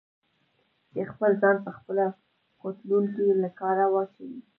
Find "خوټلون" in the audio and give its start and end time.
2.59-3.03